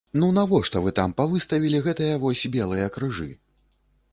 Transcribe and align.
Ну 0.21 0.27
навошта 0.37 0.81
вы 0.85 0.93
там 0.99 1.13
павыставілі 1.21 1.81
гэтыя 1.89 2.17
вось 2.25 2.49
белыя 2.57 2.87
крыжы? 2.97 3.29